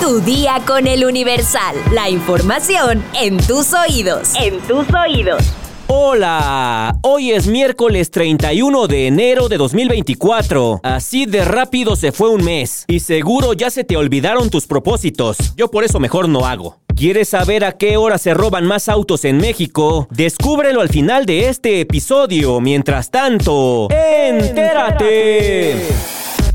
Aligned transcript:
Tu 0.00 0.20
día 0.20 0.60
con 0.66 0.86
el 0.86 1.04
Universal. 1.04 1.76
La 1.92 2.10
información 2.10 3.02
en 3.20 3.38
tus 3.38 3.72
oídos. 3.72 4.32
En 4.34 4.60
tus 4.60 4.86
oídos. 4.92 5.42
Hola, 5.86 6.96
hoy 7.02 7.32
es 7.32 7.46
miércoles 7.46 8.10
31 8.10 8.86
de 8.86 9.06
enero 9.06 9.48
de 9.48 9.56
2024. 9.56 10.80
Así 10.82 11.26
de 11.26 11.44
rápido 11.44 11.96
se 11.96 12.12
fue 12.12 12.30
un 12.30 12.44
mes. 12.44 12.84
Y 12.88 13.00
seguro 13.00 13.54
ya 13.54 13.70
se 13.70 13.84
te 13.84 13.96
olvidaron 13.96 14.50
tus 14.50 14.66
propósitos. 14.66 15.38
Yo 15.56 15.70
por 15.70 15.84
eso 15.84 16.00
mejor 16.00 16.28
no 16.28 16.46
hago. 16.46 16.78
¿Quieres 16.94 17.30
saber 17.30 17.64
a 17.64 17.72
qué 17.72 17.96
hora 17.96 18.18
se 18.18 18.34
roban 18.34 18.66
más 18.66 18.88
autos 18.88 19.24
en 19.24 19.38
México? 19.38 20.06
Descúbrelo 20.10 20.80
al 20.80 20.90
final 20.90 21.24
de 21.26 21.48
este 21.48 21.80
episodio. 21.80 22.60
Mientras 22.60 23.10
tanto, 23.10 23.88
¡entérate! 23.90 25.82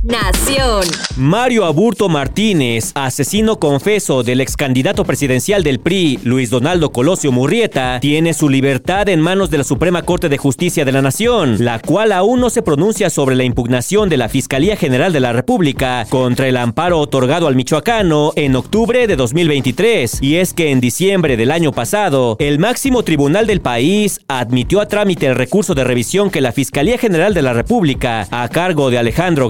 Nación. 0.09 0.85
Mario 1.17 1.65
Aburto 1.65 2.09
Martínez, 2.09 2.93
asesino 2.95 3.59
confeso 3.59 4.23
del 4.23 4.41
ex 4.41 4.57
candidato 4.57 5.05
presidencial 5.05 5.63
del 5.63 5.79
PRI, 5.79 6.19
Luis 6.23 6.49
Donaldo 6.49 6.91
Colosio 6.91 7.31
Murrieta, 7.31 7.99
tiene 7.99 8.33
su 8.33 8.49
libertad 8.49 9.07
en 9.07 9.21
manos 9.21 9.51
de 9.51 9.59
la 9.59 9.63
Suprema 9.63 10.01
Corte 10.01 10.27
de 10.27 10.39
Justicia 10.39 10.83
de 10.83 10.91
la 10.91 11.03
Nación, 11.03 11.63
la 11.63 11.77
cual 11.77 12.11
aún 12.11 12.39
no 12.39 12.49
se 12.49 12.63
pronuncia 12.63 13.11
sobre 13.11 13.35
la 13.35 13.43
impugnación 13.43 14.09
de 14.09 14.17
la 14.17 14.29
Fiscalía 14.29 14.75
General 14.75 15.13
de 15.13 15.19
la 15.19 15.31
República 15.31 16.07
contra 16.09 16.47
el 16.47 16.57
amparo 16.57 16.99
otorgado 16.99 17.45
al 17.45 17.55
michoacano 17.55 18.31
en 18.35 18.55
octubre 18.55 19.05
de 19.05 19.15
2023. 19.15 20.23
Y 20.23 20.37
es 20.37 20.55
que 20.55 20.71
en 20.71 20.79
diciembre 20.79 21.37
del 21.37 21.51
año 21.51 21.71
pasado, 21.71 22.35
el 22.39 22.57
máximo 22.57 23.03
tribunal 23.03 23.45
del 23.45 23.61
país 23.61 24.21
admitió 24.27 24.81
a 24.81 24.87
trámite 24.87 25.27
el 25.27 25.35
recurso 25.35 25.75
de 25.75 25.83
revisión 25.83 26.31
que 26.31 26.41
la 26.41 26.51
Fiscalía 26.51 26.97
General 26.97 27.35
de 27.35 27.43
la 27.43 27.53
República, 27.53 28.27
a 28.31 28.49
cargo 28.49 28.89
de 28.89 28.97
Alejandro 28.97 29.49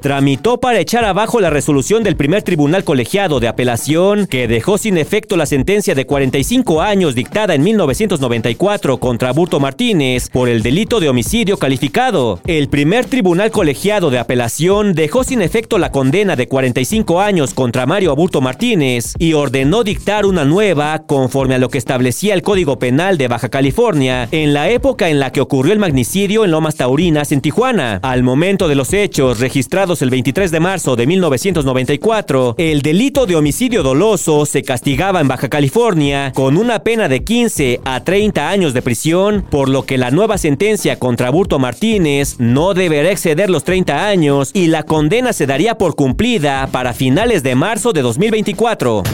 Tramitó 0.00 0.60
para 0.60 0.78
echar 0.78 1.04
abajo 1.04 1.40
la 1.40 1.50
resolución 1.50 2.04
del 2.04 2.14
primer 2.14 2.44
tribunal 2.44 2.84
colegiado 2.84 3.40
de 3.40 3.48
apelación 3.48 4.28
que 4.28 4.46
dejó 4.46 4.78
sin 4.78 4.96
efecto 4.96 5.36
la 5.36 5.44
sentencia 5.44 5.96
de 5.96 6.06
45 6.06 6.82
años 6.82 7.16
dictada 7.16 7.52
en 7.52 7.64
1994 7.64 8.98
contra 8.98 9.32
Burto 9.32 9.58
Martínez 9.58 10.30
por 10.30 10.48
el 10.48 10.62
delito 10.62 11.00
de 11.00 11.08
homicidio 11.08 11.58
calificado. 11.58 12.38
El 12.46 12.68
primer 12.68 13.06
tribunal 13.06 13.50
colegiado 13.50 14.08
de 14.10 14.20
apelación 14.20 14.94
dejó 14.94 15.24
sin 15.24 15.42
efecto 15.42 15.78
la 15.78 15.90
condena 15.90 16.36
de 16.36 16.46
45 16.46 17.20
años 17.20 17.52
contra 17.52 17.86
Mario 17.86 18.12
Aburto 18.12 18.40
Martínez 18.40 19.14
y 19.18 19.32
ordenó 19.32 19.82
dictar 19.82 20.26
una 20.26 20.44
nueva 20.44 21.02
conforme 21.06 21.56
a 21.56 21.58
lo 21.58 21.70
que 21.70 21.78
establecía 21.78 22.34
el 22.34 22.42
Código 22.42 22.78
Penal 22.78 23.18
de 23.18 23.26
Baja 23.26 23.48
California 23.48 24.28
en 24.30 24.54
la 24.54 24.70
época 24.70 25.08
en 25.08 25.18
la 25.18 25.32
que 25.32 25.40
ocurrió 25.40 25.72
el 25.72 25.80
magnicidio 25.80 26.44
en 26.44 26.52
Lomas 26.52 26.76
Taurinas 26.76 27.32
en 27.32 27.40
Tijuana. 27.40 27.98
Al 28.04 28.22
momento 28.22 28.68
de 28.68 28.76
los 28.76 28.92
hechos, 28.92 29.40
el 29.56 30.10
23 30.10 30.50
de 30.50 30.60
marzo 30.60 30.96
de 30.96 31.06
1994, 31.06 32.56
el 32.58 32.82
delito 32.82 33.24
de 33.24 33.36
homicidio 33.36 33.82
doloso 33.82 34.44
se 34.44 34.62
castigaba 34.62 35.22
en 35.22 35.28
Baja 35.28 35.48
California 35.48 36.30
con 36.34 36.58
una 36.58 36.80
pena 36.80 37.08
de 37.08 37.24
15 37.24 37.80
a 37.84 38.04
30 38.04 38.50
años 38.50 38.74
de 38.74 38.82
prisión, 38.82 39.46
por 39.48 39.70
lo 39.70 39.86
que 39.86 39.96
la 39.96 40.10
nueva 40.10 40.36
sentencia 40.36 40.98
contra 40.98 41.30
Burto 41.30 41.58
Martínez 41.58 42.36
no 42.38 42.74
deberá 42.74 43.10
exceder 43.10 43.48
los 43.48 43.64
30 43.64 44.06
años 44.06 44.50
y 44.52 44.66
la 44.66 44.82
condena 44.82 45.32
se 45.32 45.46
daría 45.46 45.78
por 45.78 45.96
cumplida 45.96 46.66
para 46.66 46.92
finales 46.92 47.42
de 47.42 47.54
marzo 47.54 47.94
de 47.94 48.02
2024. 48.02 49.04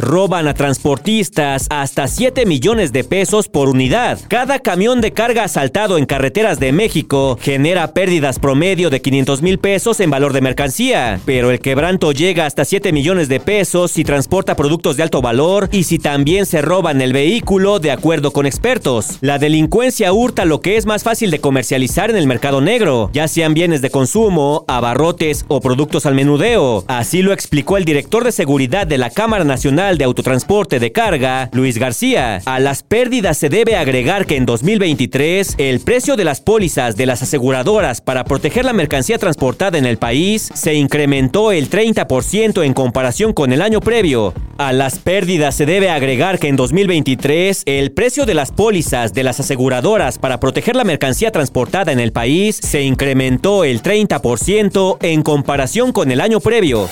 Roban 0.00 0.48
a 0.48 0.54
transportistas 0.54 1.66
hasta 1.70 2.08
7 2.08 2.46
millones 2.46 2.92
de 2.92 3.04
pesos 3.04 3.48
por 3.48 3.68
unidad. 3.68 4.18
Cada 4.28 4.58
camión 4.58 5.00
de 5.00 5.12
carga 5.12 5.44
asaltado 5.44 5.98
en 5.98 6.06
carreteras 6.06 6.60
de 6.60 6.72
México 6.72 7.38
genera 7.40 7.92
pérdidas 7.92 8.38
promedio 8.38 8.90
de 8.90 9.00
500 9.00 9.42
mil 9.42 9.58
pesos 9.58 10.00
en 10.00 10.10
valor 10.10 10.32
de 10.32 10.40
mercancía, 10.40 11.20
pero 11.24 11.50
el 11.50 11.60
quebranto 11.60 12.12
llega 12.12 12.46
hasta 12.46 12.64
7 12.64 12.92
millones 12.92 13.28
de 13.28 13.40
pesos 13.40 13.92
si 13.92 14.04
transporta 14.04 14.56
productos 14.56 14.96
de 14.96 15.04
alto 15.04 15.22
valor 15.22 15.68
y 15.72 15.84
si 15.84 15.98
también 15.98 16.46
se 16.46 16.60
roban 16.60 17.00
el 17.00 17.12
vehículo 17.12 17.78
de 17.78 17.90
acuerdo 17.90 18.32
con 18.32 18.46
expertos. 18.46 19.18
La 19.20 19.38
delincuencia 19.38 20.12
hurta 20.12 20.44
lo 20.44 20.60
que 20.60 20.76
es 20.76 20.86
más 20.86 21.02
fácil 21.02 21.30
de 21.30 21.40
comercializar 21.40 22.10
en 22.10 22.16
el 22.16 22.26
mercado 22.26 22.60
negro, 22.60 23.10
ya 23.12 23.28
sean 23.28 23.54
bienes 23.54 23.80
de 23.80 23.90
consumo, 23.90 24.64
abarrotes 24.68 25.44
o 25.48 25.60
productos 25.60 26.04
al 26.06 26.14
menudeo. 26.14 26.84
Así 26.88 27.22
lo 27.22 27.32
explicó 27.32 27.76
el 27.76 27.84
director 27.84 28.24
de 28.24 28.32
seguridad 28.32 28.86
de 28.86 28.98
la 28.98 29.10
Cámara 29.10 29.44
Nacional 29.44 29.83
de 29.84 30.04
Autotransporte 30.04 30.80
de 30.80 30.92
Carga, 30.92 31.50
Luis 31.52 31.76
García. 31.76 32.40
A 32.46 32.58
las 32.58 32.82
pérdidas 32.82 33.36
se 33.36 33.50
debe 33.50 33.76
agregar 33.76 34.24
que 34.24 34.36
en 34.36 34.46
2023 34.46 35.56
el 35.58 35.80
precio 35.80 36.16
de 36.16 36.24
las 36.24 36.40
pólizas 36.40 36.96
de 36.96 37.04
las 37.04 37.22
aseguradoras 37.22 38.00
para 38.00 38.24
proteger 38.24 38.64
la 38.64 38.72
mercancía 38.72 39.18
transportada 39.18 39.76
en 39.76 39.84
el 39.84 39.98
país 39.98 40.50
se 40.54 40.72
incrementó 40.74 41.52
el 41.52 41.68
30% 41.68 42.64
en 42.64 42.72
comparación 42.72 43.34
con 43.34 43.52
el 43.52 43.60
año 43.60 43.80
previo. 43.80 44.32
A 44.56 44.72
las 44.72 44.98
pérdidas 44.98 45.54
se 45.54 45.66
debe 45.66 45.90
agregar 45.90 46.38
que 46.38 46.48
en 46.48 46.56
2023 46.56 47.64
el 47.66 47.92
precio 47.92 48.24
de 48.24 48.34
las 48.34 48.52
pólizas 48.52 49.12
de 49.12 49.22
las 49.22 49.38
aseguradoras 49.38 50.18
para 50.18 50.40
proteger 50.40 50.76
la 50.76 50.84
mercancía 50.84 51.30
transportada 51.30 51.92
en 51.92 52.00
el 52.00 52.12
país 52.12 52.56
se 52.56 52.82
incrementó 52.82 53.64
el 53.64 53.82
30% 53.82 54.96
en 55.02 55.22
comparación 55.22 55.92
con 55.92 56.10
el 56.10 56.22
año 56.22 56.40
previo. 56.40 56.88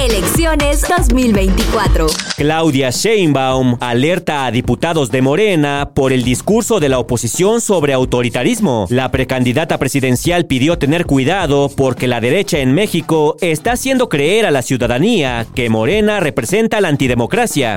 Elecciones 0.00 0.84
2024. 0.88 2.06
Claudia 2.36 2.90
Sheinbaum 2.90 3.76
alerta 3.80 4.46
a 4.46 4.50
diputados 4.50 5.10
de 5.10 5.22
Morena 5.22 5.90
por 5.94 6.12
el 6.12 6.24
discurso 6.24 6.80
de 6.80 6.88
la 6.88 6.98
oposición 6.98 7.60
sobre 7.60 7.92
autoritarismo. 7.92 8.86
La 8.90 9.10
precandidata 9.10 9.78
presidencial 9.78 10.46
pidió 10.46 10.78
tener 10.78 11.06
cuidado 11.06 11.70
porque 11.76 12.08
la 12.08 12.20
derecha 12.20 12.58
en 12.58 12.74
México 12.74 13.36
está 13.40 13.72
haciendo 13.72 14.08
creer 14.08 14.46
a 14.46 14.50
la 14.50 14.62
ciudadanía 14.62 15.46
que 15.54 15.68
Morena 15.68 16.20
representa 16.20 16.80
la 16.80 16.88
antidemocracia. 16.88 17.76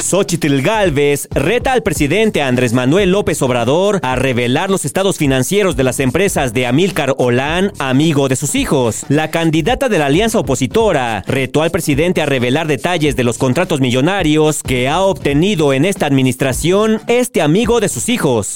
Xochitl 0.00 0.60
Galvez 0.62 1.28
reta 1.32 1.72
al 1.72 1.82
presidente 1.82 2.40
Andrés 2.40 2.72
Manuel 2.72 3.10
López 3.10 3.42
Obrador 3.42 4.00
a 4.02 4.16
revelar 4.16 4.70
los 4.70 4.84
estados 4.84 5.18
financieros 5.18 5.76
de 5.76 5.84
las 5.84 6.00
empresas 6.00 6.52
de 6.52 6.66
Amílcar 6.66 7.14
Olán, 7.18 7.72
amigo 7.78 8.28
de 8.28 8.36
sus 8.36 8.54
hijos. 8.54 9.04
La 9.08 9.30
candidata 9.30 9.88
de 9.88 9.98
la 9.98 10.06
alianza 10.06 10.38
opositora 10.38 11.22
retó 11.26 11.62
al 11.62 11.70
presidente 11.70 12.22
a 12.22 12.26
revelar 12.26 12.66
detalles 12.66 13.16
de 13.16 13.24
los 13.24 13.38
contratos 13.38 13.80
millonarios 13.80 14.62
que 14.62 14.88
ha 14.88 15.00
obtenido 15.02 15.72
en 15.72 15.84
esta 15.84 16.06
administración 16.06 17.00
este 17.06 17.42
amigo 17.42 17.80
de 17.80 17.88
sus 17.88 18.08
hijos. 18.08 18.54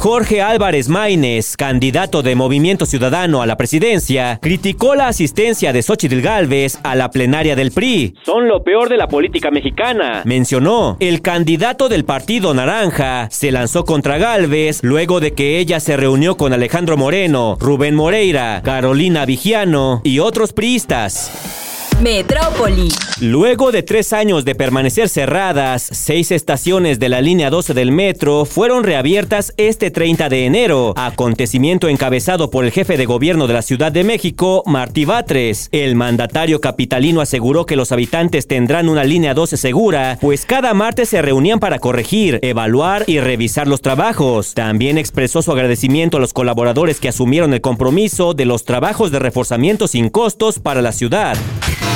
Jorge 0.00 0.40
Álvarez 0.40 0.88
Maínez, 0.88 1.58
candidato 1.58 2.22
de 2.22 2.34
Movimiento 2.34 2.86
Ciudadano 2.86 3.42
a 3.42 3.46
la 3.46 3.58
presidencia, 3.58 4.38
criticó 4.40 4.94
la 4.94 5.08
asistencia 5.08 5.74
de 5.74 5.82
Xochitl 5.82 6.22
Galvez 6.22 6.78
a 6.82 6.94
la 6.94 7.10
plenaria 7.10 7.54
del 7.54 7.70
PRI. 7.70 8.14
Son 8.24 8.48
lo 8.48 8.64
peor 8.64 8.88
de 8.88 8.96
la 8.96 9.08
política 9.08 9.50
mexicana, 9.50 10.22
mencionó. 10.24 10.96
El 11.00 11.20
candidato 11.20 11.90
del 11.90 12.06
Partido 12.06 12.54
Naranja 12.54 13.28
se 13.30 13.52
lanzó 13.52 13.84
contra 13.84 14.16
Galvez 14.16 14.82
luego 14.82 15.20
de 15.20 15.34
que 15.34 15.58
ella 15.58 15.80
se 15.80 15.98
reunió 15.98 16.38
con 16.38 16.54
Alejandro 16.54 16.96
Moreno, 16.96 17.58
Rubén 17.60 17.94
Moreira, 17.94 18.62
Carolina 18.64 19.26
Vigiano 19.26 20.00
y 20.02 20.20
otros 20.20 20.54
priistas. 20.54 21.68
Metrópoli. 22.02 22.88
Luego 23.20 23.72
de 23.72 23.82
tres 23.82 24.14
años 24.14 24.46
de 24.46 24.54
permanecer 24.54 25.10
cerradas, 25.10 25.86
seis 25.92 26.30
estaciones 26.30 26.98
de 26.98 27.10
la 27.10 27.20
línea 27.20 27.50
12 27.50 27.74
del 27.74 27.92
metro 27.92 28.46
fueron 28.46 28.82
reabiertas 28.82 29.52
este 29.58 29.90
30 29.90 30.30
de 30.30 30.46
enero, 30.46 30.94
acontecimiento 30.96 31.88
encabezado 31.88 32.48
por 32.48 32.64
el 32.64 32.70
jefe 32.70 32.96
de 32.96 33.04
gobierno 33.04 33.46
de 33.46 33.52
la 33.52 33.60
Ciudad 33.60 33.92
de 33.92 34.04
México, 34.04 34.62
Martí 34.64 35.04
Batres. 35.04 35.68
El 35.70 35.96
mandatario 35.96 36.62
capitalino 36.62 37.20
aseguró 37.20 37.66
que 37.66 37.76
los 37.76 37.92
habitantes 37.92 38.46
tendrán 38.46 38.88
una 38.88 39.04
línea 39.04 39.34
12 39.34 39.58
segura, 39.58 40.16
pues 40.18 40.46
cada 40.46 40.72
martes 40.72 41.10
se 41.10 41.20
reunían 41.20 41.60
para 41.60 41.78
corregir, 41.78 42.38
evaluar 42.40 43.04
y 43.06 43.20
revisar 43.20 43.68
los 43.68 43.82
trabajos. 43.82 44.54
También 44.54 44.96
expresó 44.96 45.42
su 45.42 45.52
agradecimiento 45.52 46.16
a 46.16 46.20
los 46.20 46.32
colaboradores 46.32 47.00
que 47.00 47.08
asumieron 47.08 47.52
el 47.52 47.60
compromiso 47.60 48.32
de 48.32 48.46
los 48.46 48.64
trabajos 48.64 49.10
de 49.10 49.18
reforzamiento 49.18 49.88
sin 49.88 50.08
costos 50.08 50.58
para 50.58 50.80
la 50.80 50.92
ciudad. 50.92 51.36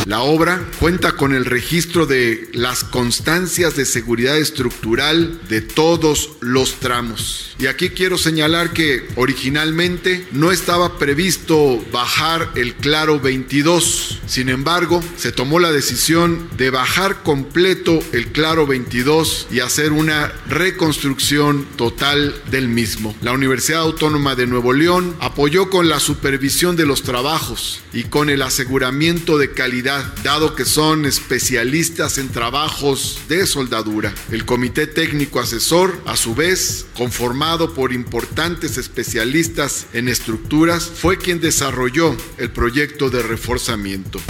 La 0.06 0.20
obra 0.20 0.62
cuenta 0.80 1.12
con 1.12 1.34
el 1.34 1.46
registro 1.46 2.04
de 2.04 2.50
las 2.52 2.84
constancias 2.84 3.74
de 3.74 3.86
seguridad 3.86 4.36
estructural 4.36 5.40
de 5.48 5.62
todos 5.62 6.32
los 6.40 6.74
tramos. 6.74 7.56
Y 7.58 7.66
aquí 7.66 7.88
quiero 7.88 8.18
señalar 8.18 8.74
que 8.74 9.06
originalmente 9.16 10.26
no 10.32 10.52
estaba 10.52 10.98
previsto 10.98 11.82
bajar 11.90 12.50
el 12.54 12.74
claro 12.74 13.18
22. 13.18 14.20
Sin 14.26 14.50
embargo, 14.50 15.02
se 15.16 15.32
tomó 15.32 15.58
la 15.58 15.72
decisión 15.72 16.50
de 16.58 16.68
bajar 16.68 17.22
completo 17.22 17.98
el 18.12 18.26
claro 18.26 18.66
22 18.66 19.48
y 19.50 19.60
hacer 19.60 19.92
una 19.92 20.32
reconstrucción 20.48 21.66
total 21.76 22.34
del 22.50 22.68
mismo. 22.68 23.16
La 23.22 23.32
Universidad 23.32 23.80
Autónoma 23.80 24.34
de 24.34 24.46
Nuevo 24.46 24.74
León 24.74 25.16
apoyó 25.20 25.70
con 25.70 25.88
la 25.88 25.98
supervisión 25.98 26.76
de 26.76 26.84
los 26.84 27.02
trabajos 27.02 27.80
y 27.94 28.04
con 28.04 28.28
el 28.28 28.42
aseguramiento 28.42 29.38
de 29.38 29.52
calidad 29.52 29.73
dado 29.82 30.54
que 30.54 30.64
son 30.64 31.06
especialistas 31.06 32.18
en 32.18 32.28
trabajos 32.28 33.20
de 33.28 33.46
soldadura. 33.46 34.14
El 34.30 34.44
Comité 34.44 34.86
Técnico 34.86 35.40
Asesor, 35.40 36.00
a 36.06 36.16
su 36.16 36.34
vez, 36.34 36.86
conformado 36.96 37.74
por 37.74 37.92
importantes 37.92 38.78
especialistas 38.78 39.86
en 39.92 40.08
estructuras, 40.08 40.84
fue 40.84 41.18
quien 41.18 41.40
desarrolló 41.40 42.16
el 42.38 42.50
proyecto 42.50 43.10
de 43.10 43.22
reforzamiento. 43.22 44.20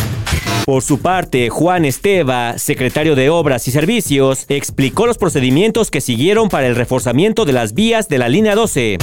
Por 0.64 0.82
su 0.82 0.98
parte, 0.98 1.50
Juan 1.50 1.84
Esteva, 1.84 2.56
secretario 2.56 3.14
de 3.14 3.28
Obras 3.28 3.68
y 3.68 3.70
Servicios, 3.70 4.46
explicó 4.48 5.06
los 5.06 5.18
procedimientos 5.18 5.90
que 5.90 6.00
siguieron 6.00 6.48
para 6.48 6.66
el 6.66 6.74
reforzamiento 6.74 7.44
de 7.44 7.52
las 7.52 7.74
vías 7.74 8.08
de 8.08 8.18
la 8.18 8.30
línea 8.30 8.54
12. 8.54 8.96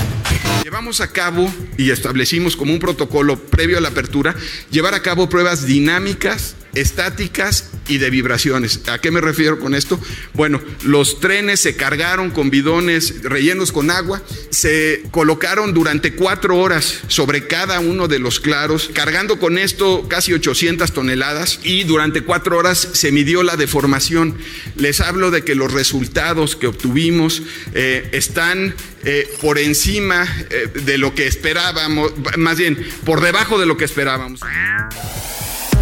Llevamos 0.63 1.01
a 1.01 1.11
cabo 1.11 1.51
y 1.77 1.91
establecimos 1.91 2.55
como 2.55 2.73
un 2.73 2.79
protocolo 2.79 3.37
previo 3.37 3.77
a 3.77 3.81
la 3.81 3.89
apertura, 3.89 4.35
llevar 4.69 4.93
a 4.93 5.01
cabo 5.01 5.27
pruebas 5.27 5.65
dinámicas, 5.65 6.55
estáticas 6.73 7.69
y 7.87 7.97
de 7.97 8.09
vibraciones. 8.09 8.81
¿A 8.87 8.99
qué 8.99 9.11
me 9.11 9.21
refiero 9.21 9.59
con 9.59 9.75
esto? 9.75 9.99
Bueno, 10.33 10.61
los 10.83 11.19
trenes 11.19 11.59
se 11.59 11.75
cargaron 11.75 12.31
con 12.31 12.49
bidones 12.49 13.23
rellenos 13.23 13.71
con 13.71 13.91
agua, 13.91 14.21
se 14.49 15.03
colocaron 15.11 15.73
durante 15.73 16.13
cuatro 16.13 16.57
horas 16.57 16.99
sobre 17.07 17.47
cada 17.47 17.79
uno 17.79 18.07
de 18.07 18.19
los 18.19 18.39
claros, 18.39 18.89
cargando 18.93 19.39
con 19.39 19.57
esto 19.57 20.07
casi 20.07 20.33
800 20.33 20.91
toneladas 20.91 21.59
y 21.63 21.83
durante 21.83 22.21
cuatro 22.21 22.57
horas 22.57 22.87
se 22.93 23.11
midió 23.11 23.43
la 23.43 23.57
deformación. 23.57 24.37
Les 24.75 25.01
hablo 25.01 25.31
de 25.31 25.43
que 25.43 25.55
los 25.55 25.71
resultados 25.71 26.55
que 26.55 26.67
obtuvimos 26.67 27.41
eh, 27.73 28.09
están 28.13 28.75
eh, 29.03 29.27
por 29.41 29.57
encima 29.57 30.27
eh, 30.49 30.67
de 30.85 30.97
lo 30.97 31.15
que 31.15 31.27
esperábamos, 31.27 32.13
más 32.37 32.57
bien 32.57 32.77
por 33.05 33.21
debajo 33.21 33.59
de 33.59 33.65
lo 33.65 33.77
que 33.77 33.85
esperábamos. 33.85 34.41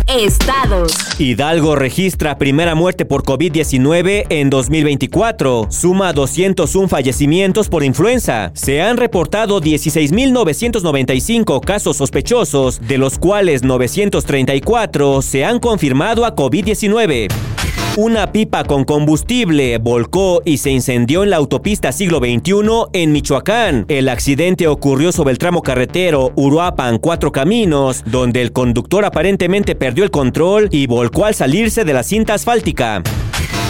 Estados. 0.10 0.92
Hidalgo 1.20 1.76
registra 1.76 2.40
primera 2.40 2.74
muerte 2.74 3.06
por 3.06 3.24
COVID-19 3.24 4.26
en 4.30 4.50
2024. 4.50 5.68
Suma 5.70 6.14
201 6.14 6.88
fallecimientos 6.88 7.70
por 7.70 7.84
influenza. 7.84 8.52
Se 8.56 8.82
han 8.82 8.98
reportado 8.98 9.62
16.995 9.62 11.62
casos 11.62 11.98
sospechosos, 11.98 12.82
de 12.88 12.98
los 12.98 13.20
cuales 13.20 13.62
934 13.64 15.22
se 15.22 15.46
han 15.46 15.60
confirmado 15.60 16.26
a 16.26 16.36
COVID-19. 16.36 17.59
Una 18.02 18.32
pipa 18.32 18.64
con 18.64 18.86
combustible 18.86 19.78
volcó 19.78 20.42
y 20.46 20.60
se 20.60 20.70
incendió 20.70 21.22
en 21.24 21.32
la 21.32 21.36
autopista 21.36 21.92
siglo 21.92 22.20
XXI 22.20 22.54
en 22.94 23.12
Michoacán. 23.12 23.84
El 23.90 24.08
accidente 24.08 24.70
ocurrió 24.70 25.12
sobre 25.12 25.34
el 25.34 25.38
tramo 25.38 25.62
carretero 25.62 26.32
Uruapan 26.38 27.00
Cuatro 27.00 27.34
Caminos, 27.34 28.06
donde 28.06 28.42
el 28.42 28.54
conductor 28.54 29.04
aparentemente 29.04 29.76
perdió 29.76 30.06
el 30.06 30.12
control 30.12 30.70
y 30.72 30.88
volcó 30.88 31.26
al 31.26 31.36
salirse 31.36 31.84
de 31.84 31.92
la 31.92 32.04
cinta 32.04 32.36
asfáltica. 32.36 33.04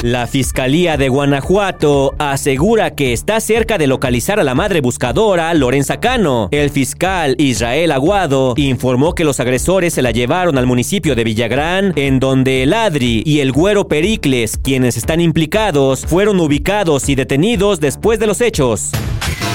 La 0.02 0.28
Fiscalía 0.28 0.96
de 0.96 1.10
Guanajuato 1.10 2.16
asegura 2.20 2.96
que 2.96 3.12
está 3.12 3.42
cerca 3.42 3.78
de 3.78 3.86
localizar 3.86 4.40
a 4.40 4.46
la 4.46 4.56
madre 4.56 4.80
buscadora, 4.80 5.54
Lorenza 5.54 6.00
Cano. 6.00 6.48
El 6.52 6.70
fiscal 6.70 7.36
Israel 7.38 7.92
Aguado 7.92 8.54
informó 8.56 9.14
que 9.14 9.26
los 9.26 9.42
agresores 9.42 9.94
se 9.94 10.02
la 10.02 10.12
llevaron 10.12 10.58
al 10.58 10.68
municipio 10.68 11.16
de 11.16 11.26
Villagrán, 11.26 11.92
en 11.98 12.22
donde 12.22 12.64
el 12.64 12.74
Adri 12.74 13.24
y 13.26 13.42
el 13.42 13.52
Güero 13.52 13.90
Pericles, 13.90 14.58
quienes 14.58 14.96
están 14.96 15.20
implicados, 15.20 16.06
fueron 16.06 16.40
ubicados 16.40 17.10
y 17.10 17.16
detenidos 17.16 17.82
después 17.82 18.20
de 18.20 18.28
los 18.28 18.40
hechos. 18.40 18.92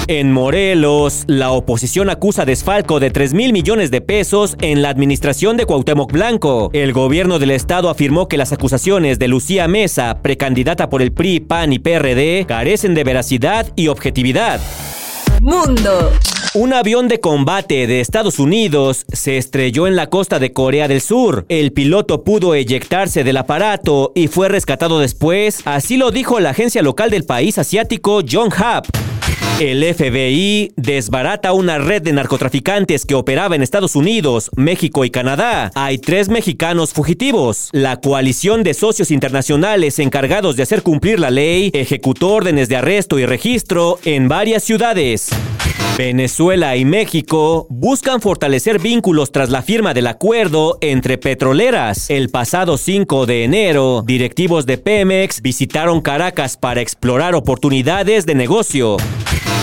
En 0.06 0.32
Morelos, 0.32 1.24
la 1.28 1.50
oposición 1.50 2.10
acusa 2.10 2.44
desfalco 2.44 3.00
de 3.00 3.10
3 3.10 3.32
mil 3.32 3.54
millones 3.54 3.90
de 3.90 4.02
pesos 4.02 4.54
en 4.60 4.82
la 4.82 4.90
administración 4.90 5.56
de 5.56 5.64
Cuauhtémoc 5.64 6.12
Blanco. 6.12 6.68
El 6.74 6.92
gobierno 6.92 7.38
del 7.38 7.52
estado 7.52 7.88
afirmó 7.88 8.28
que 8.28 8.36
las 8.36 8.52
acusaciones 8.52 9.18
de 9.18 9.28
Lucía 9.28 9.66
Mesa, 9.66 10.18
precandidata 10.20 10.90
por 10.90 11.00
el 11.00 11.12
PRI, 11.12 11.40
PAN 11.40 11.72
y 11.72 11.78
PRD, 11.78 12.44
carecen 12.46 12.94
de 12.94 13.02
veracidad 13.02 13.72
y 13.76 13.88
objetividad. 13.88 14.60
Mundo. 15.40 16.12
Un 16.56 16.72
avión 16.72 17.08
de 17.08 17.18
combate 17.18 17.88
de 17.88 17.98
Estados 17.98 18.38
Unidos 18.38 19.06
se 19.12 19.38
estrelló 19.38 19.88
en 19.88 19.96
la 19.96 20.06
costa 20.06 20.38
de 20.38 20.52
Corea 20.52 20.86
del 20.86 21.00
Sur. 21.00 21.46
El 21.48 21.72
piloto 21.72 22.22
pudo 22.22 22.54
eyectarse 22.54 23.24
del 23.24 23.38
aparato 23.38 24.12
y 24.14 24.28
fue 24.28 24.48
rescatado 24.48 25.00
después, 25.00 25.62
así 25.64 25.96
lo 25.96 26.12
dijo 26.12 26.38
la 26.38 26.50
agencia 26.50 26.80
local 26.80 27.10
del 27.10 27.24
país 27.24 27.58
asiático 27.58 28.20
John 28.30 28.50
Hap. 28.56 28.86
El 29.58 29.82
FBI 29.82 30.72
desbarata 30.76 31.52
una 31.52 31.78
red 31.78 32.02
de 32.02 32.12
narcotraficantes 32.12 33.04
que 33.04 33.16
operaba 33.16 33.56
en 33.56 33.62
Estados 33.62 33.96
Unidos, 33.96 34.48
México 34.54 35.04
y 35.04 35.10
Canadá. 35.10 35.72
Hay 35.74 35.98
tres 35.98 36.28
mexicanos 36.28 36.92
fugitivos. 36.92 37.68
La 37.72 38.00
coalición 38.00 38.62
de 38.62 38.74
socios 38.74 39.10
internacionales 39.10 39.98
encargados 39.98 40.54
de 40.54 40.62
hacer 40.62 40.82
cumplir 40.82 41.18
la 41.18 41.30
ley 41.30 41.72
ejecutó 41.74 42.28
órdenes 42.30 42.68
de 42.68 42.76
arresto 42.76 43.18
y 43.18 43.26
registro 43.26 43.98
en 44.04 44.28
varias 44.28 44.62
ciudades. 44.62 45.30
Venezuela 45.96 46.76
y 46.76 46.84
México 46.84 47.69
buscan 47.70 48.20
fortalecer 48.20 48.81
vínculos 48.81 49.31
tras 49.31 49.50
la 49.50 49.62
firma 49.62 49.94
del 49.94 50.08
acuerdo 50.08 50.76
entre 50.81 51.19
petroleras. 51.19 52.11
El 52.11 52.31
pasado 52.31 52.78
5 52.78 53.26
de 53.26 53.44
enero, 53.44 54.02
directivos 54.05 54.66
de 54.66 54.76
Pemex 54.76 55.40
visitaron 55.40 56.00
Caracas 56.00 56.56
para 56.56 56.81
explorar 56.81 57.37
oportunidades 57.37 58.26
de 58.26 58.34
negocio. 58.34 58.96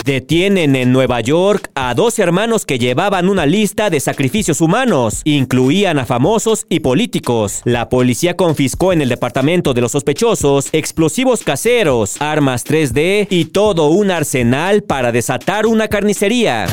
Detienen 0.06 0.75
en 0.75 0.92
Nueva 0.92 1.21
York 1.21 1.69
a 1.75 1.94
dos 1.94 2.18
hermanos 2.18 2.65
que 2.65 2.80
llevaban 2.80 3.30
una 3.30 3.45
lista 3.45 3.92
de 3.92 4.00
sacrificios 4.00 4.59
humanos. 4.59 5.21
Incluían 5.25 6.00
a 6.00 6.06
famosos 6.06 6.65
y 6.69 6.80
políticos. 6.80 7.62
La 7.65 7.88
policía 7.88 8.36
confiscó 8.36 8.94
en 8.94 9.01
el 9.03 9.09
departamento 9.09 9.75
de 9.75 9.81
los 9.81 9.92
sospechosos 9.92 10.69
explosivos 10.71 11.44
caseros, 11.44 12.19
armas 12.19 12.65
3D 12.65 13.27
y 13.30 13.45
todo 13.45 13.89
un 13.89 14.09
arsenal 14.09 14.81
para 14.81 15.12
desatar 15.12 15.68
una 15.68 15.88
carnicería. 15.88 16.65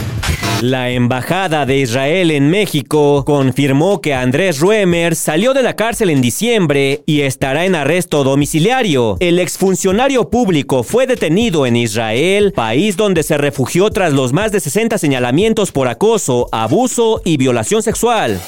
La 0.63 0.91
Embajada 0.91 1.67
de 1.67 1.79
Israel 1.79 2.33
en 2.33 2.51
México 2.51 3.25
confirmó 3.25 4.01
que 4.01 4.13
Andrés 4.13 4.59
Ruemer 4.59 5.15
salió 5.15 5.55
de 5.55 5.63
la 5.63 5.77
cárcel 5.77 6.11
en 6.11 6.21
diciembre 6.21 7.03
y 7.07 7.21
estará 7.21 7.65
en 7.65 7.77
arresto 7.77 8.25
domiciliario. 8.25 9.17
El 9.21 9.39
exfuncionario 9.39 10.31
público 10.31 10.83
fue 10.83 11.07
detenido 11.07 11.65
en 11.65 11.77
Israel, 11.77 12.53
país 12.57 12.97
donde 12.97 13.18
se 13.23 13.39
refugió 13.39 13.91
tras 13.91 14.13
los 14.13 14.33
más 14.33 14.53
de 14.53 14.61
60 14.61 14.99
señalamientos 14.99 15.73
por 15.73 15.89
acoso, 15.89 16.49
abuso 16.53 17.21
y 17.25 17.37
violación 17.37 17.83
sexual. 17.83 18.41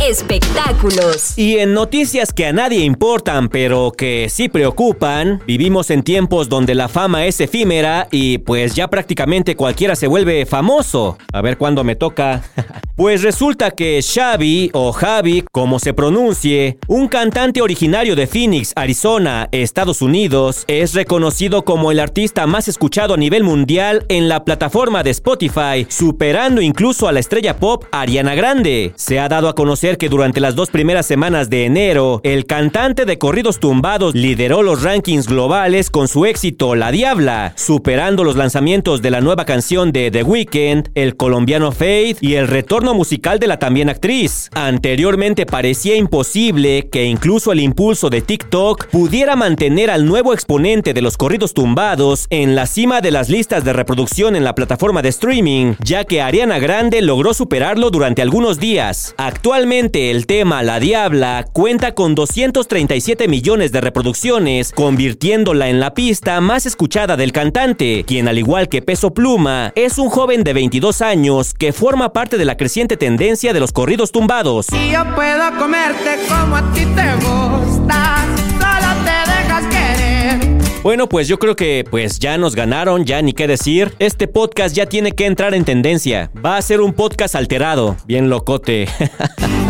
Espectáculos. 0.00 1.38
Y 1.38 1.56
en 1.56 1.72
noticias 1.72 2.34
que 2.34 2.44
a 2.44 2.52
nadie 2.52 2.80
importan, 2.80 3.48
pero 3.48 3.92
que 3.96 4.28
sí 4.28 4.50
preocupan, 4.50 5.40
vivimos 5.46 5.90
en 5.90 6.02
tiempos 6.02 6.50
donde 6.50 6.74
la 6.74 6.88
fama 6.88 7.24
es 7.24 7.40
efímera 7.40 8.06
y 8.10 8.36
pues 8.38 8.74
ya 8.74 8.88
prácticamente 8.88 9.56
cualquiera 9.56 9.96
se 9.96 10.06
vuelve 10.06 10.44
famoso. 10.44 11.16
A 11.32 11.40
ver 11.40 11.56
cuándo 11.56 11.82
me 11.82 11.96
toca. 11.96 12.42
Pues 12.96 13.22
resulta 13.22 13.72
que 13.72 14.00
Xavi, 14.02 14.70
o 14.72 14.90
Javi, 14.90 15.44
como 15.52 15.78
se 15.78 15.92
pronuncie, 15.92 16.78
un 16.88 17.08
cantante 17.08 17.60
originario 17.60 18.16
de 18.16 18.26
Phoenix, 18.26 18.72
Arizona, 18.74 19.50
Estados 19.52 20.00
Unidos, 20.00 20.64
es 20.66 20.94
reconocido 20.94 21.66
como 21.66 21.92
el 21.92 22.00
artista 22.00 22.46
más 22.46 22.68
escuchado 22.68 23.12
a 23.12 23.18
nivel 23.18 23.44
mundial 23.44 24.06
en 24.08 24.30
la 24.30 24.46
plataforma 24.46 25.02
de 25.02 25.10
Spotify, 25.10 25.86
superando 25.90 26.62
incluso 26.62 27.06
a 27.06 27.12
la 27.12 27.20
estrella 27.20 27.58
pop 27.58 27.84
Ariana 27.92 28.34
Grande. 28.34 28.94
Se 28.96 29.20
ha 29.20 29.28
dado 29.28 29.50
a 29.50 29.54
conocer 29.54 29.85
que 29.94 30.08
durante 30.08 30.40
las 30.40 30.56
dos 30.56 30.70
primeras 30.70 31.06
semanas 31.06 31.48
de 31.48 31.64
enero, 31.64 32.20
el 32.24 32.44
cantante 32.44 33.04
de 33.04 33.18
corridos 33.18 33.60
tumbados 33.60 34.16
lideró 34.16 34.64
los 34.64 34.82
rankings 34.82 35.28
globales 35.28 35.90
con 35.90 36.08
su 36.08 36.26
éxito 36.26 36.74
La 36.74 36.90
Diabla, 36.90 37.52
superando 37.54 38.24
los 38.24 38.34
lanzamientos 38.34 39.00
de 39.00 39.12
la 39.12 39.20
nueva 39.20 39.44
canción 39.44 39.92
de 39.92 40.10
The 40.10 40.24
Weeknd, 40.24 40.88
el 40.96 41.16
colombiano 41.16 41.70
Faith 41.70 42.18
y 42.20 42.34
el 42.34 42.48
retorno 42.48 42.94
musical 42.94 43.38
de 43.38 43.46
la 43.46 43.60
también 43.60 43.88
actriz. 43.88 44.50
Anteriormente 44.54 45.46
parecía 45.46 45.94
imposible 45.94 46.88
que 46.90 47.04
incluso 47.04 47.52
el 47.52 47.60
impulso 47.60 48.10
de 48.10 48.22
TikTok 48.22 48.88
pudiera 48.88 49.36
mantener 49.36 49.90
al 49.90 50.04
nuevo 50.04 50.34
exponente 50.34 50.94
de 50.94 51.02
los 51.02 51.16
corridos 51.16 51.54
tumbados 51.54 52.26
en 52.30 52.56
la 52.56 52.66
cima 52.66 53.00
de 53.00 53.12
las 53.12 53.28
listas 53.28 53.62
de 53.62 53.72
reproducción 53.72 54.34
en 54.34 54.42
la 54.42 54.56
plataforma 54.56 55.00
de 55.00 55.10
streaming, 55.10 55.74
ya 55.84 56.04
que 56.04 56.22
Ariana 56.22 56.58
Grande 56.58 57.02
logró 57.02 57.34
superarlo 57.34 57.90
durante 57.90 58.20
algunos 58.20 58.58
días. 58.58 59.14
Actualmente 59.16 59.75
el 59.76 60.26
tema 60.26 60.62
La 60.62 60.80
Diabla 60.80 61.44
cuenta 61.52 61.92
con 61.92 62.14
237 62.14 63.28
millones 63.28 63.72
de 63.72 63.82
reproducciones, 63.82 64.72
convirtiéndola 64.72 65.68
en 65.68 65.80
la 65.80 65.92
pista 65.92 66.40
más 66.40 66.64
escuchada 66.64 67.18
del 67.18 67.30
cantante, 67.30 68.02
quien 68.06 68.26
al 68.26 68.38
igual 68.38 68.70
que 68.70 68.80
Peso 68.80 69.12
Pluma, 69.12 69.72
es 69.74 69.98
un 69.98 70.08
joven 70.08 70.44
de 70.44 70.54
22 70.54 71.02
años 71.02 71.52
que 71.52 71.74
forma 71.74 72.14
parte 72.14 72.38
de 72.38 72.46
la 72.46 72.56
creciente 72.56 72.96
tendencia 72.96 73.52
de 73.52 73.60
los 73.60 73.72
corridos 73.72 74.12
tumbados. 74.12 74.68
Y 74.72 74.92
yo 74.92 75.04
puedo 75.14 75.58
comerte 75.58 76.20
como 76.26 76.56
a 76.56 76.72
ti 76.72 76.86
te 76.86 77.14
gusta, 77.16 78.24
solo 78.58 78.94
te 79.04 79.30
dejas 79.30 79.64
querer. 79.66 80.56
Bueno, 80.82 81.06
pues 81.06 81.28
yo 81.28 81.38
creo 81.38 81.54
que 81.54 81.84
pues 81.90 82.18
ya 82.18 82.38
nos 82.38 82.54
ganaron, 82.54 83.04
ya 83.04 83.20
ni 83.20 83.34
qué 83.34 83.46
decir. 83.46 83.94
Este 83.98 84.26
podcast 84.26 84.74
ya 84.74 84.86
tiene 84.86 85.12
que 85.12 85.26
entrar 85.26 85.52
en 85.52 85.66
tendencia. 85.66 86.30
Va 86.42 86.56
a 86.56 86.62
ser 86.62 86.80
un 86.80 86.94
podcast 86.94 87.34
alterado, 87.34 87.96
bien 88.06 88.30
locote. 88.30 88.88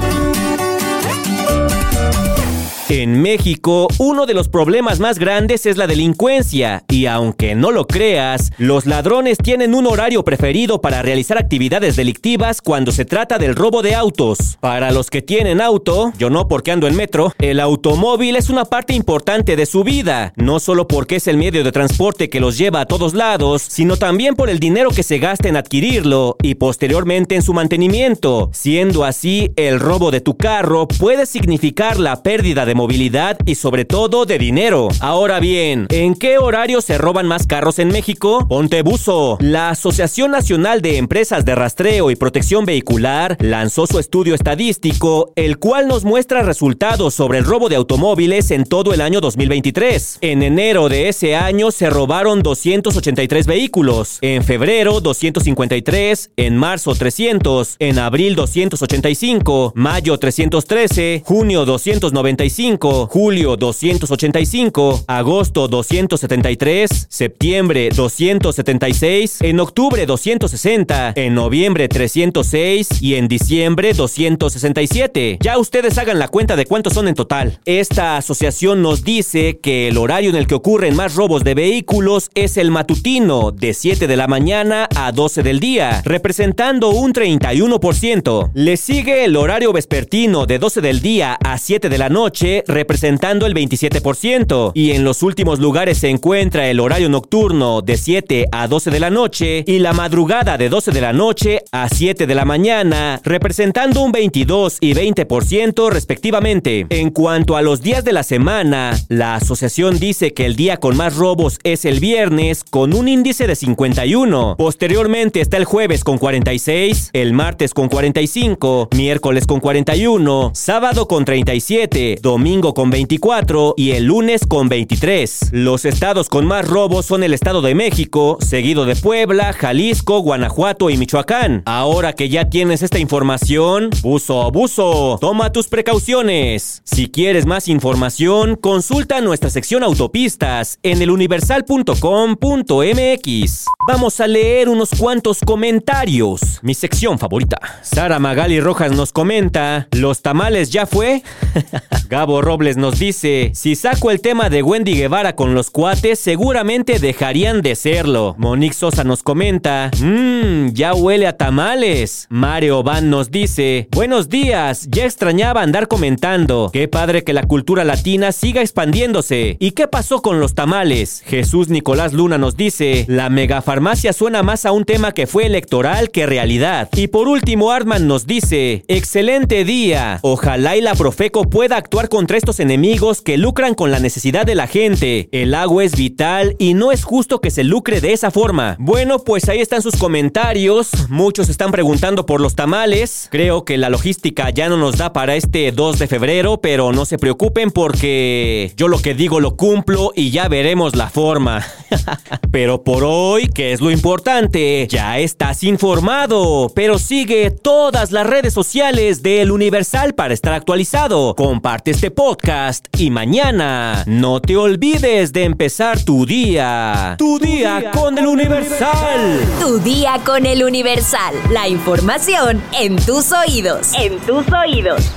En 2.89 3.21
México, 3.21 3.89
uno 3.99 4.27
de 4.27 4.35
los 4.35 4.49
problemas 4.49 5.01
más 5.01 5.19
grandes 5.19 5.67
es 5.67 5.77
la 5.77 5.89
delincuencia, 5.89 6.85
y 6.89 7.07
aunque 7.07 7.57
no 7.57 7.73
lo 7.73 7.89
creas, 7.89 8.53
los 8.59 8.87
ladrones 8.87 9.39
tienen 9.39 9.75
un 9.75 9.89
horario 9.89 10.23
preferido 10.23 10.81
para 10.81 11.03
realizar 11.03 11.37
actividades 11.37 11.97
delictivas 11.97 12.63
cuando 12.63 12.93
se 12.93 13.05
trata 13.05 13.39
del 13.39 13.57
robo 13.57 13.83
de 13.83 13.97
autos. 13.97 14.57
Para 14.61 14.93
los 14.93 15.11
que 15.11 15.21
tienen 15.21 15.61
auto, 15.61 16.13
yo 16.17 16.31
no 16.31 16.47
porque 16.47 16.71
ando 16.71 16.87
en 16.87 16.95
metro, 16.95 17.33
el 17.41 17.59
automóvil 17.59 18.37
es 18.37 18.51
una 18.51 18.65
parte 18.65 18.93
importante 18.95 19.57
de 19.57 19.67
su 19.67 19.83
vida, 19.83 20.33
no 20.37 20.61
solo 20.61 20.87
porque 20.87 21.17
es 21.17 21.27
el 21.27 21.39
medio 21.39 21.65
de 21.65 21.73
transporte 21.73 22.31
que 22.31 22.39
los 22.39 22.57
lleva 22.57 22.83
a 22.83 22.87
todos 22.87 23.15
lados, 23.15 23.63
sino 23.63 23.97
también 23.97 24.37
por 24.37 24.49
el 24.49 24.61
dinero 24.61 24.91
que 24.91 25.03
se 25.03 25.19
gasta 25.19 25.49
en 25.49 25.57
adquirirlo 25.57 26.37
y 26.41 26.55
posteriormente 26.55 27.35
en 27.35 27.43
su 27.43 27.53
mantenimiento. 27.53 28.49
Siendo 28.53 29.03
así, 29.03 29.51
el 29.57 29.81
robo 29.81 30.13
de 30.13 30.21
tu 30.21 30.37
carro 30.37 30.87
puede 30.87 31.27
significar 31.27 31.99
la 31.99 32.23
pérdida 32.23 32.65
de 32.65 32.76
movilidad 32.77 33.37
y 33.45 33.57
sobre 33.57 33.85
todo 33.85 34.27
de 34.27 34.39
dinero. 34.39 34.89
Ahora 35.01 35.41
bien, 35.41 35.87
¿en 35.91 36.15
qué 36.15 36.39
horario 36.39 36.81
se 36.81 36.99
roban 36.99 37.27
más 37.27 37.47
carros 37.49 37.81
en 37.81 37.89
México? 37.89 38.47
Ponte 38.49 38.83
buzo. 38.83 39.39
La 39.41 39.71
Asociación 39.71 40.31
Nacional 40.31 40.83
de 40.83 40.99
Empresas 40.99 41.45
de 41.45 41.57
Rastreo 41.57 42.11
y 42.11 42.17
Protección 42.17 42.65
Vehicular 42.65 43.37
lanzó 43.41 43.87
su 43.87 43.99
estudio 43.99 44.35
estadístico, 44.35 45.33
el 45.35 45.59
cual 45.59 45.89
nos 45.89 46.05
muestra 46.05 46.43
resultados 46.43 47.15
sobre 47.15 47.39
el 47.39 47.45
robo 47.45 47.69
de 47.69 47.77
automóviles 47.77 48.51
en 48.51 48.65
todo 48.65 48.93
el 48.93 49.01
año 49.01 49.21
2023. 49.21 50.19
En 50.21 50.43
enero 50.43 50.89
de 50.89 51.09
ese 51.09 51.35
año 51.35 51.71
se 51.71 51.89
robaron 51.91 52.43
283 52.43 53.47
vehículos, 53.47 54.19
en 54.21 54.45
febrero 54.45 55.01
253, 55.01 56.31
en 56.37 56.57
marzo 56.57 56.95
300, 56.95 57.77
en 57.79 57.99
abril 57.99 58.37
285, 58.37 59.73
mayo 59.75 60.19
313, 60.19 61.23
junio 61.25 61.65
295, 61.65 62.66
julio 63.09 63.57
285, 63.57 65.05
agosto 65.07 65.69
273, 65.69 67.07
septiembre 67.09 67.91
276, 67.95 69.41
en 69.43 69.61
octubre 69.61 70.05
260, 70.05 71.13
en 71.15 71.35
noviembre 71.35 71.89
306 71.89 73.01
y 73.01 73.15
en 73.15 73.29
diciembre 73.29 73.93
267. 73.93 75.39
Ya 75.41 75.59
ustedes 75.59 75.97
hagan 75.99 76.19
la 76.19 76.27
cuenta 76.27 76.57
de 76.57 76.67
cuántos 76.67 76.95
son 76.95 77.07
en 77.07 77.15
total. 77.15 77.61
Esta 77.67 78.17
asociación 78.17 78.83
nos 78.83 79.05
dice 79.05 79.61
que 79.61 79.87
el 79.87 79.97
horario 79.97 80.31
en 80.31 80.37
el 80.37 80.49
que 80.49 80.57
ocurren 80.57 80.97
más 80.97 81.15
robos 81.15 81.45
de 81.45 81.55
vehículos 81.55 82.31
es 82.35 82.57
el 82.57 82.73
matutino, 82.73 83.53
de 83.53 83.75
7 83.75 84.09
de 84.09 84.17
la 84.17 84.27
mañana 84.27 84.89
a 84.97 85.13
12 85.13 85.45
del 85.45 85.61
día, 85.61 86.03
representando 86.05 86.89
un 86.91 87.13
31%. 87.13 88.51
Le 88.55 88.77
sigue 88.77 89.25
el 89.25 89.37
horario 89.37 89.73
vespertino 89.73 90.47
de 90.47 90.59
12 90.59 90.81
del 90.81 91.01
día 91.01 91.39
a 91.45 91.59
7 91.59 91.89
de 91.89 91.99
la 91.99 92.09
noche, 92.09 92.56
representando 92.67 93.47
el 93.47 93.55
27%, 93.55 94.73
y 94.75 94.93
en 94.93 95.05
los 95.05 95.23
últimos 95.23 95.59
lugares 95.59 95.99
se 95.99 96.09
encuentra 96.09 96.69
el 96.69 96.81
horario 96.81 97.09
nocturno 97.09 97.83
de 97.83 97.97
7 97.97 98.47
a 98.53 98.69
12 98.69 98.91
de 98.91 99.01
la 99.01 99.11
noche 99.11 99.65
y 99.67 99.79
la 99.79 99.93
madrugada 99.93 100.57
de 100.57 100.69
12 100.69 100.93
de 100.93 101.01
la 101.01 101.13
noche 101.13 101.63
a 101.73 101.89
7 101.89 102.27
de 102.27 102.35
la 102.35 102.45
mañana, 102.45 103.21
representando 103.25 104.03
un 104.03 104.13
22 104.13 104.79
y 104.81 104.95
20% 104.95 105.91
respectivamente. 105.91 106.87
En 106.91 107.11
cuanto 107.11 107.57
a 107.57 107.63
los 107.63 107.83
días 107.83 108.05
de 108.05 108.13
la 108.13 108.23
semana, 108.23 108.99
la 109.09 109.35
asociación 109.35 109.99
dice 109.99 110.33
que 110.33 110.47
el 110.47 110.57
día 110.57 110.79
con 110.79 110.97
más 110.97 111.17
robos 111.17 111.59
es 111.65 111.85
el 111.85 112.01
viernes 112.01 112.65
con 112.65 112.95
un 112.95 113.09
índice 113.09 113.47
de 113.47 113.57
51. 113.57 114.57
Posteriormente 114.59 115.41
está 115.41 115.57
el 115.57 115.65
jueves 115.65 116.05
con 116.05 116.19
46, 116.19 117.11
el 117.13 117.33
martes 117.33 117.75
con 117.75 117.89
45, 117.89 118.89
miércoles 118.97 119.47
con 119.47 119.61
41, 119.61 120.53
sábado 120.55 121.09
con 121.09 121.25
37, 121.25 122.19
domingo 122.23 122.46
domingo 122.47 122.75
con 122.75 122.91
24 122.91 123.75
y 123.77 123.91
el 123.91 124.05
lunes 124.05 124.47
con 124.47 124.69
23. 124.69 125.49
Los 125.51 125.85
estados 125.85 126.29
con 126.29 126.47
más 126.47 126.65
robos 126.65 127.05
son 127.05 127.25
el 127.25 127.35
Estado 127.35 127.61
de 127.61 127.75
México, 127.75 128.39
seguido 128.41 128.85
de 128.85 128.95
Puebla, 128.95 129.53
Jalisco, 129.53 130.21
Guanajuato 130.21 130.89
y 130.89 130.97
Michoacán. 130.97 131.65
Ahora 131.67 132.13
que 132.13 132.29
ya 132.29 132.49
tienes 132.49 132.83
esta 132.83 133.01
información, 133.01 133.91
buzo, 134.01 134.53
buzo, 134.53 135.19
toma 135.21 135.51
tus 135.51 135.67
precauciones. 135.67 136.83
Si 136.85 137.09
quieres 137.09 137.47
más 137.47 137.67
información, 137.67 138.55
consulta 138.55 139.21
nuestra 139.21 139.51
sección 139.51 139.83
autopistas 139.83 140.79
en 140.85 141.03
eluniversal.com.mx. 141.03 143.65
Vamos 143.89 144.21
a 144.21 144.27
leer 144.29 144.69
unos 144.69 144.91
cuantos 144.91 145.41
comentarios. 145.41 146.61
Mi 146.63 146.75
sección 146.75 147.19
favorita. 147.19 147.59
Sara 147.83 148.21
Magali 148.21 148.61
Rojas 148.61 148.93
nos 148.93 149.11
comenta, 149.11 149.89
¿los 149.91 150.23
tamales 150.23 150.71
ya 150.71 150.87
fue? 150.87 151.25
Gabo 152.09 152.36
Robles 152.43 152.77
nos 152.77 152.99
dice, 152.99 153.51
si 153.55 153.75
saco 153.75 154.11
el 154.11 154.21
tema 154.21 154.51
de 154.51 154.63
Wendy 154.63 154.95
Guevara 154.95 155.35
con 155.35 155.55
los 155.55 155.71
cuates, 155.71 156.19
seguramente 156.19 156.99
dejarían 156.99 157.63
de 157.63 157.75
serlo. 157.75 158.35
Monique 158.39 158.75
Sosa 158.75 159.05
nos 159.05 159.23
comenta, 159.23 159.91
mmm, 160.01 160.69
ya 160.73 160.95
huele 160.95 161.27
a 161.27 161.37
tamales. 161.37 162.27
Mario 162.31 162.83
Van 162.83 163.11
nos 163.11 163.31
dice, 163.31 163.89
buenos 163.93 164.29
días, 164.29 164.89
ya 164.91 165.05
extrañaba 165.05 165.63
andar 165.63 165.89
comentando. 165.89 166.71
Qué 166.73 166.89
padre 166.89 167.25
que 167.25 167.33
la 167.33 167.45
cultura 167.45 167.85
latina 167.85 168.33
siga 168.33 168.61
expandiéndose. 168.61 169.57
¿Y 169.61 169.73
qué 169.73 169.89
pasó 169.89 170.23
con 170.23 170.41
los 170.41 170.55
tamales? 170.55 171.23
Jesús 171.27 171.69
Nicolás 171.69 172.13
Luna 172.13 172.39
nos 172.39 172.57
dice, 172.57 173.05
la 173.09 173.31
megafarmacia 173.31 174.13
suena 174.13 174.43
más 174.43 174.67
a 174.67 174.73
un 174.73 174.85
tema 174.85 175.13
que 175.13 175.27
fue 175.27 175.47
electoral 175.47 176.11
que 176.11 176.27
realidad. 176.27 176.89
Y 176.95 177.09
por 177.09 177.29
último, 177.29 177.71
Artman 177.71 178.07
nos 178.07 178.27
dice, 178.27 178.85
excelente 178.89 179.65
día. 179.65 180.19
Ojalá 180.23 180.77
y 180.77 180.81
la 180.81 180.95
Profeco 180.95 181.45
pueda 181.45 181.77
actuar 181.77 182.09
con 182.09 182.26
contra 182.27 182.39
estos 182.39 182.59
enemigos 182.59 183.23
que 183.23 183.37
lucran 183.37 183.75
con 183.75 183.93
la 183.93 184.01
necesidad 184.01 184.45
de 184.45 184.57
la 184.57 184.67
gente. 184.67 185.29
El 185.31 185.55
agua 185.55 185.85
es 185.85 185.95
vital 185.95 186.57
y 186.59 186.75
no 186.75 186.91
es 186.91 187.05
justo 187.05 187.41
que 187.41 187.53
se 187.53 187.63
lucre 187.63 188.01
de 188.01 188.13
esa 188.13 188.33
forma. 188.33 188.75
Bueno, 188.81 189.21
pues 189.21 189.49
ahí 189.49 189.61
están 189.61 189.81
sus 189.81 189.95
comentarios. 189.95 190.91
Muchos 191.09 191.49
están 191.49 191.71
preguntando 191.71 192.27
por 192.27 192.41
los 192.41 192.57
tamales. 192.57 193.29
Creo 193.31 193.65
que 193.65 193.79
la 193.79 193.91
logística 193.91 194.51
ya 194.51 194.69
no 194.69 194.77
nos 194.77 194.97
da 194.97 195.13
para 195.13 195.37
este 195.37 195.71
2 195.71 196.01
de 196.01 196.09
febrero, 196.09 196.61
pero 196.61 196.91
no 196.91 197.05
se 197.05 197.17
preocupen 197.17 197.71
porque 197.71 198.73
yo 198.77 198.89
lo 198.89 198.99
que 198.99 199.15
digo 199.15 199.39
lo 199.39 199.57
cumplo 199.57 200.11
y 200.17 200.33
ya 200.33 200.49
veremos 200.49 200.97
la 200.97 201.09
forma. 201.11 201.65
pero 202.51 202.83
por 202.83 203.05
hoy, 203.05 203.47
¿qué 203.55 203.73
es 203.73 203.81
lo 203.81 203.93
importante? 203.93 204.89
Ya 204.91 205.21
estás 205.21 205.63
informado, 205.63 206.73
pero 206.75 206.99
sigue 206.99 207.53
todas 207.53 208.11
las 208.11 208.27
redes 208.27 208.53
sociales 208.53 209.23
del 209.23 209.53
Universal 209.53 210.17
para 210.17 210.35
estar 210.35 210.55
actualizado. 210.55 211.37
Comparte 211.37 211.93
este 211.93 212.16
podcast 212.17 212.87
y 212.99 213.11
mañana 213.11 214.03
no 214.07 214.41
te 214.41 214.57
olvides 214.57 215.33
de 215.33 215.45
empezar 215.45 216.03
tu 216.03 216.25
día. 216.25 217.15
Tu, 217.19 217.39
día, 217.39 217.91
con 217.93 218.17
el 218.17 218.27
Universal. 218.27 219.41
Tu 219.61 219.79
día 219.81 220.19
con 220.25 220.47
el 220.47 220.65
Universal. 220.65 221.35
La 221.51 221.69
información 221.69 222.63
en 222.73 222.97
tus 222.97 223.31
oídos. 223.33 223.93
En 223.95 224.19
tus 224.21 224.47
oídos. 224.51 225.13